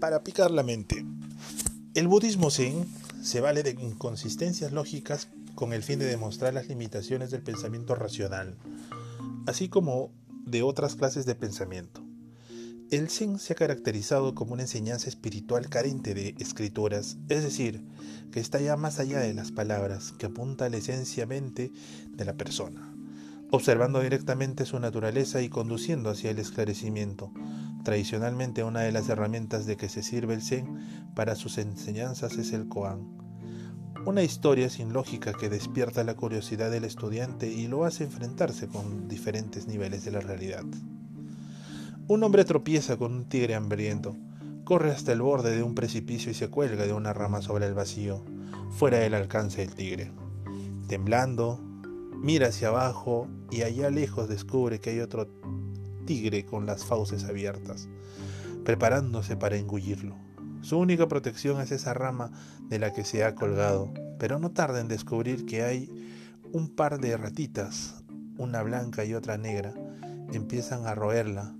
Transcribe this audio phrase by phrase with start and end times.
[0.00, 1.04] para picar la mente.
[1.94, 2.86] El budismo zen
[3.22, 8.56] se vale de inconsistencias lógicas con el fin de demostrar las limitaciones del pensamiento racional,
[9.46, 10.10] así como
[10.44, 12.02] de otras clases de pensamiento.
[12.90, 17.82] El Zen se ha caracterizado como una enseñanza espiritual carente de escrituras, es decir,
[18.30, 21.72] que está ya más allá de las palabras, que apunta a la esencia mente
[22.10, 22.94] de la persona,
[23.50, 27.32] observando directamente su naturaleza y conduciendo hacia el esclarecimiento.
[27.84, 32.54] Tradicionalmente una de las herramientas de que se sirve el Zen para sus enseñanzas es
[32.54, 33.24] el Koan,
[34.06, 39.06] una historia sin lógica que despierta la curiosidad del estudiante y lo hace enfrentarse con
[39.06, 40.64] diferentes niveles de la realidad.
[42.08, 44.16] Un hombre tropieza con un tigre hambriento,
[44.64, 47.74] corre hasta el borde de un precipicio y se cuelga de una rama sobre el
[47.74, 48.24] vacío,
[48.70, 50.10] fuera del alcance del tigre.
[50.88, 51.60] Temblando,
[52.16, 55.28] mira hacia abajo y allá lejos descubre que hay otro
[56.04, 57.88] tigre con las fauces abiertas,
[58.64, 60.16] preparándose para engullirlo.
[60.60, 62.30] Su única protección es esa rama
[62.68, 65.90] de la que se ha colgado, pero no tarda en descubrir que hay
[66.52, 68.02] un par de ratitas,
[68.38, 69.74] una blanca y otra negra,
[70.32, 71.54] empiezan a roerla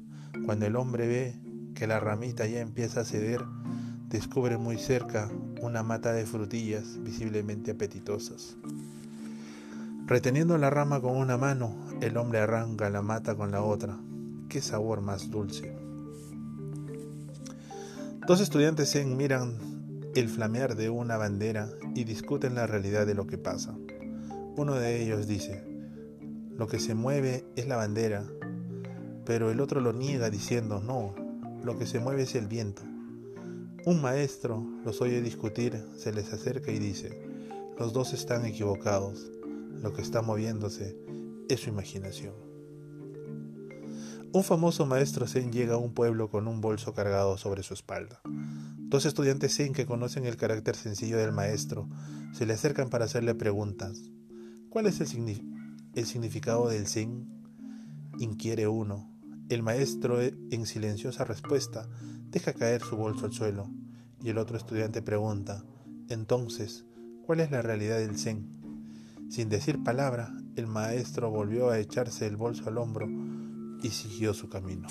[0.44, 1.34] cuando el hombre ve
[1.74, 3.42] que la ramita ya empieza a ceder,
[4.08, 8.56] descubre muy cerca una mata de frutillas visiblemente apetitosas.
[10.06, 13.96] Reteniendo la rama con una mano, el hombre arranca la mata con la otra.
[14.48, 15.76] ¡Qué sabor más dulce!
[18.26, 19.58] Dos estudiantes se miran
[20.14, 23.76] el flamear de una bandera y discuten la realidad de lo que pasa.
[24.56, 25.64] Uno de ellos dice,
[26.56, 28.24] lo que se mueve es la bandera,
[29.26, 31.14] pero el otro lo niega diciendo, no,
[31.62, 32.82] lo que se mueve es el viento.
[33.84, 37.20] Un maestro los oye discutir, se les acerca y dice,
[37.78, 39.30] los dos están equivocados,
[39.82, 40.96] lo que está moviéndose
[41.48, 42.53] es su imaginación.
[44.34, 48.20] Un famoso maestro Zen llega a un pueblo con un bolso cargado sobre su espalda.
[48.24, 51.88] Dos estudiantes Zen que conocen el carácter sencillo del maestro
[52.32, 54.10] se le acercan para hacerle preguntas.
[54.70, 55.06] ¿Cuál es el,
[56.04, 57.28] significado del Zen?
[58.18, 59.08] Inquiere uno.
[59.50, 61.88] El maestro, eh, en silenciosa respuesta,
[62.32, 63.70] deja caer su bolso al suelo
[64.20, 65.62] y el otro estudiante pregunta,
[66.08, 66.84] entonces,
[67.24, 68.48] ¿cuál es la realidad del Zen?
[69.30, 73.06] Sin decir palabra, el maestro volvió a echarse el bolso al hombro
[73.84, 74.88] y siguió su camino.